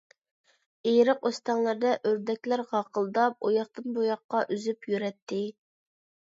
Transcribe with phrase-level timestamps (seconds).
[0.91, 5.45] ئېرىق-ئۆستەڭلەردە ئۆردەكلەر غاقىلداپ، ئۇياقتىن-بۇياققا ئۈزۈپ يۈرەتتى.